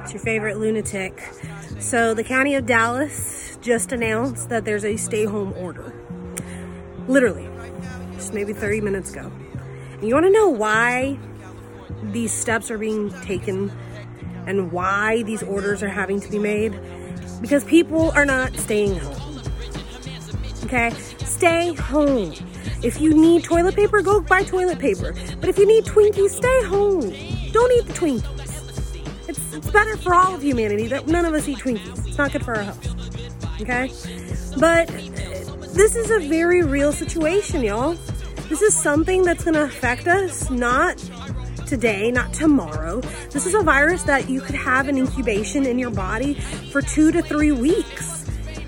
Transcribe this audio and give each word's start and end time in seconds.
It's 0.00 0.12
your 0.12 0.22
favorite 0.22 0.58
lunatic. 0.58 1.22
So 1.78 2.14
the 2.14 2.24
county 2.24 2.54
of 2.54 2.66
Dallas 2.66 3.58
just 3.60 3.92
announced 3.92 4.48
that 4.48 4.64
there's 4.64 4.84
a 4.84 4.96
stay 4.96 5.24
home 5.24 5.52
order. 5.54 5.92
Literally, 7.06 7.48
just 8.14 8.32
maybe 8.34 8.52
30 8.52 8.80
minutes 8.80 9.12
ago. 9.12 9.30
And 9.92 10.04
you 10.04 10.14
wanna 10.14 10.30
know 10.30 10.48
why 10.48 11.18
these 12.04 12.32
steps 12.32 12.70
are 12.70 12.78
being 12.78 13.10
taken 13.22 13.72
and 14.46 14.72
why 14.72 15.22
these 15.24 15.42
orders 15.42 15.82
are 15.82 15.88
having 15.88 16.20
to 16.20 16.30
be 16.30 16.38
made? 16.38 16.78
Because 17.40 17.64
people 17.64 18.10
are 18.12 18.24
not 18.24 18.56
staying 18.56 18.96
home. 18.98 19.42
Okay? 20.64 20.90
Stay 21.18 21.74
home. 21.74 22.32
If 22.82 23.00
you 23.00 23.12
need 23.12 23.44
toilet 23.44 23.74
paper, 23.74 24.00
go 24.02 24.20
buy 24.20 24.42
toilet 24.44 24.78
paper. 24.78 25.14
But 25.40 25.48
if 25.48 25.58
you 25.58 25.66
need 25.66 25.84
Twinkies, 25.84 26.30
stay 26.30 26.64
home. 26.64 27.12
Don't 27.52 27.72
eat 27.72 27.86
the 27.86 27.92
Twinkies. 27.92 28.47
It's, 29.28 29.52
it's 29.52 29.70
better 29.70 29.96
for 29.98 30.14
all 30.14 30.34
of 30.34 30.42
humanity 30.42 30.86
that 30.88 31.06
none 31.06 31.26
of 31.26 31.34
us 31.34 31.46
eat 31.46 31.58
Twinkies. 31.58 32.08
It's 32.08 32.16
not 32.16 32.32
good 32.32 32.44
for 32.44 32.56
our 32.56 32.62
health. 32.62 33.60
Okay? 33.60 33.90
But 34.58 34.90
uh, 34.90 35.66
this 35.74 35.96
is 35.96 36.10
a 36.10 36.18
very 36.28 36.62
real 36.62 36.92
situation, 36.92 37.62
y'all. 37.62 37.94
This 38.48 38.62
is 38.62 38.74
something 38.74 39.22
that's 39.22 39.44
gonna 39.44 39.64
affect 39.64 40.06
us, 40.06 40.48
not 40.48 40.96
today, 41.66 42.10
not 42.10 42.32
tomorrow. 42.32 43.02
This 43.30 43.44
is 43.44 43.54
a 43.54 43.60
virus 43.60 44.02
that 44.04 44.30
you 44.30 44.40
could 44.40 44.54
have 44.54 44.88
an 44.88 44.96
incubation 44.96 45.66
in 45.66 45.78
your 45.78 45.90
body 45.90 46.34
for 46.72 46.80
two 46.80 47.12
to 47.12 47.20
three 47.20 47.52
weeks. 47.52 48.24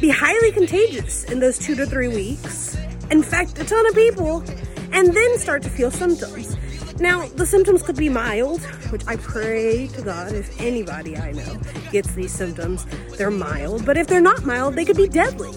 Be 0.00 0.10
highly 0.10 0.52
contagious 0.52 1.24
in 1.24 1.40
those 1.40 1.58
two 1.58 1.74
to 1.74 1.86
three 1.86 2.08
weeks, 2.08 2.76
infect 3.10 3.58
a 3.58 3.64
ton 3.64 3.84
of 3.88 3.94
people, 3.96 4.44
and 4.92 5.12
then 5.12 5.38
start 5.38 5.62
to 5.64 5.70
feel 5.70 5.90
symptoms. 5.90 6.56
Now, 6.98 7.26
the 7.26 7.44
symptoms 7.44 7.82
could 7.82 7.96
be 7.96 8.08
mild, 8.08 8.62
which 8.90 9.02
I 9.06 9.16
pray 9.16 9.88
to 9.88 10.02
God 10.02 10.32
if 10.32 10.60
anybody 10.60 11.16
I 11.16 11.32
know 11.32 11.58
gets 11.90 12.14
these 12.14 12.32
symptoms, 12.32 12.86
they're 13.16 13.30
mild. 13.30 13.84
But 13.84 13.96
if 13.96 14.06
they're 14.06 14.20
not 14.20 14.44
mild, 14.44 14.74
they 14.74 14.84
could 14.84 14.96
be 14.96 15.08
deadly. 15.08 15.52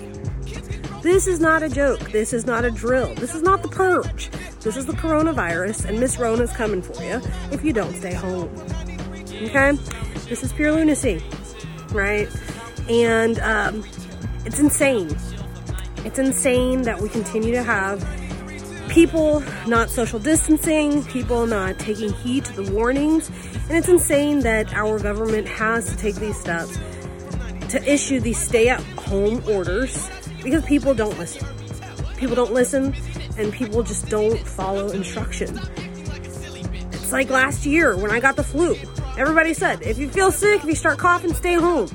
This 1.02 1.28
is 1.28 1.40
not 1.40 1.62
a 1.62 1.70
joke. 1.70 2.12
This 2.12 2.34
is 2.34 2.46
not 2.46 2.66
a 2.66 2.72
drill. 2.72 3.14
This 3.16 3.36
is 3.36 3.44
not 3.44 3.62
the 3.62 3.70
purge. 3.70 4.30
This 4.62 4.76
is 4.76 4.88
the 4.88 4.94
coronavirus, 4.94 5.86
and 5.86 6.00
Miss 6.00 6.18
Rona's 6.18 6.52
coming 6.52 6.82
for 6.82 7.02
you 7.04 7.22
if 7.52 7.64
you 7.64 7.72
don't 7.72 7.94
stay 7.96 8.14
home. 8.14 8.50
Okay? 9.44 9.74
This 10.28 10.44
is 10.44 10.52
pure 10.52 10.72
lunacy, 10.72 11.24
right? 11.92 12.28
And 12.90 13.40
um, 13.40 13.86
it's 14.44 14.60
insane. 14.60 15.16
It's 16.04 16.20
insane 16.20 16.82
that 16.82 17.00
we 17.00 17.10
continue 17.10 17.52
to 17.52 17.64
have 17.64 18.04
people 18.90 19.44
not 19.68 19.90
social 19.90 20.20
distancing, 20.20 21.04
people 21.06 21.46
not 21.46 21.80
taking 21.80 22.14
heed 22.14 22.46
to 22.46 22.62
the 22.62 22.72
warnings, 22.72 23.30
and 23.70 23.72
it's 23.72 23.90
insane 23.90 24.42
that 24.42 24.74
our 24.74 25.00
government 25.00 25.48
has 25.48 25.90
to 25.90 25.98
take 25.98 26.16
these 26.16 26.40
steps 26.40 26.78
to 27.70 27.84
issue 27.92 28.20
these 28.20 28.38
stay 28.38 28.70
at 28.70 28.82
home 28.82 29.44
orders 29.50 30.10
because 30.44 30.64
people 30.66 30.94
don't 30.94 31.18
listen. 31.20 31.46
People 32.16 32.36
don't 32.36 32.54
listen 32.54 32.96
and 33.38 33.52
people 33.54 33.84
just 33.84 34.10
don't 34.10 34.40
follow 34.40 34.90
instruction. 34.90 35.60
It's 36.94 37.12
like 37.12 37.30
last 37.30 37.66
year 37.66 37.96
when 37.98 38.12
I 38.12 38.20
got 38.20 38.36
the 38.36 38.44
flu. 38.44 38.76
Everybody 39.18 39.54
said, 39.54 39.82
if 39.82 39.98
you 39.98 40.10
feel 40.10 40.32
sick, 40.32 40.62
if 40.62 40.66
you 40.66 40.76
start 40.76 40.98
coughing, 40.98 41.34
stay 41.34 41.56
home. 41.56 41.88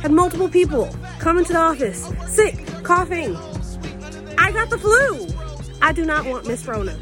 Had 0.00 0.12
multiple 0.12 0.48
people 0.48 0.94
come 1.18 1.38
into 1.38 1.52
the 1.52 1.58
office, 1.58 2.12
sick, 2.28 2.66
coughing. 2.82 3.36
I 4.38 4.52
got 4.52 4.70
the 4.70 4.78
flu. 4.78 5.35
I 5.82 5.92
do 5.92 6.04
not 6.04 6.26
want 6.26 6.46
Miss 6.46 6.66
Rona. 6.66 6.98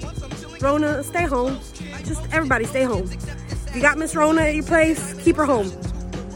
Rona, 0.61 1.03
stay 1.03 1.25
home. 1.25 1.59
Just 2.05 2.23
everybody 2.33 2.65
stay 2.65 2.85
home. 2.85 3.11
You 3.75 3.81
got 3.81 3.99
Miss 3.99 4.15
Rona 4.15 4.43
at 4.43 4.55
your 4.55 4.65
place, 4.65 5.15
keep 5.23 5.37
her 5.37 5.45
home. 5.45 5.73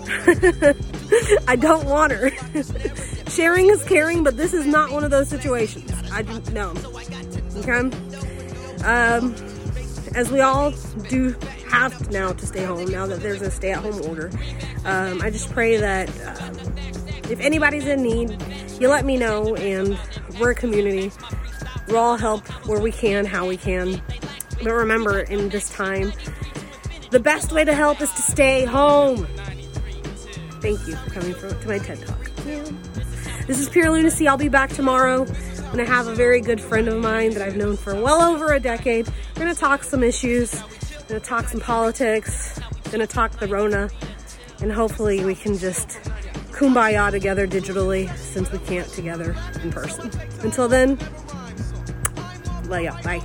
I 1.48 1.56
don't 1.56 1.86
want 1.86 2.12
her. 2.12 2.30
Sharing 3.30 3.68
is 3.70 3.84
caring, 3.84 4.24
but 4.24 4.36
this 4.36 4.54
is 4.54 4.66
not 4.66 4.90
one 4.90 5.04
of 5.04 5.10
those 5.10 5.28
situations. 5.28 5.90
I 6.10 6.22
do 6.22 6.40
no. 6.52 6.74
Okay. 7.56 7.90
Um, 8.84 9.34
as 10.14 10.30
we 10.30 10.40
all 10.40 10.72
do 11.08 11.36
have 11.70 12.10
now 12.10 12.32
to 12.32 12.46
stay 12.46 12.64
home 12.64 12.90
now 12.90 13.06
that 13.06 13.20
there's 13.20 13.42
a 13.42 13.50
stay-at-home 13.50 14.02
order. 14.08 14.30
Um, 14.84 15.20
I 15.22 15.30
just 15.30 15.50
pray 15.52 15.76
that 15.76 16.08
um, 16.08 16.56
if 17.30 17.38
anybody's 17.40 17.86
in 17.86 18.02
need, 18.02 18.42
you 18.80 18.88
let 18.88 19.04
me 19.04 19.16
know, 19.16 19.54
and 19.56 19.98
we're 20.40 20.52
a 20.52 20.54
community. 20.54 21.12
We'll 21.88 21.98
all 21.98 22.16
help 22.18 22.46
where 22.66 22.80
we 22.80 22.92
can, 22.92 23.24
how 23.24 23.46
we 23.46 23.56
can. 23.56 24.02
But 24.62 24.72
remember, 24.72 25.20
in 25.20 25.48
this 25.48 25.70
time, 25.70 26.12
the 27.10 27.20
best 27.20 27.50
way 27.52 27.64
to 27.64 27.72
help 27.72 28.00
is 28.02 28.12
to 28.12 28.22
stay 28.22 28.66
home. 28.66 29.26
Thank 30.60 30.86
you 30.86 30.96
for 30.96 31.10
coming 31.10 31.34
for, 31.34 31.48
to 31.48 31.68
my 31.68 31.78
TED 31.78 32.06
Talk. 32.06 32.30
This 33.46 33.58
is 33.58 33.70
Pure 33.70 33.90
Lunacy. 33.92 34.28
I'll 34.28 34.36
be 34.36 34.50
back 34.50 34.68
tomorrow 34.70 35.24
when 35.24 35.80
I 35.80 35.84
have 35.84 36.06
a 36.06 36.14
very 36.14 36.42
good 36.42 36.60
friend 36.60 36.88
of 36.88 37.00
mine 37.00 37.30
that 37.30 37.40
I've 37.40 37.56
known 37.56 37.76
for 37.76 37.94
well 37.94 38.20
over 38.20 38.52
a 38.52 38.60
decade. 38.60 39.08
We're 39.08 39.42
gonna 39.42 39.54
talk 39.54 39.82
some 39.82 40.02
issues, 40.02 40.54
we're 40.54 41.08
gonna 41.08 41.20
talk 41.20 41.48
some 41.48 41.60
politics, 41.60 42.60
we're 42.84 42.92
gonna 42.92 43.06
talk 43.06 43.32
the 43.38 43.48
Rona, 43.48 43.88
and 44.60 44.70
hopefully 44.70 45.24
we 45.24 45.34
can 45.34 45.56
just 45.56 45.98
kumbaya 46.58 47.08
together 47.10 47.46
digitally 47.46 48.14
since 48.16 48.50
we 48.50 48.58
can't 48.58 48.88
together 48.88 49.36
in 49.62 49.70
person. 49.70 50.10
Until 50.42 50.66
then, 50.66 50.98
lay 52.68 52.88
up. 52.88 53.00
Bye. 53.04 53.22